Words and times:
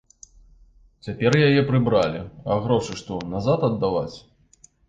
Цяпер 1.07 1.37
яе 1.49 1.61
прыбралі, 1.69 2.21
а 2.55 2.59
грошы 2.65 2.93
што, 3.03 3.21
назад 3.35 3.59
аддаваць? 3.73 4.17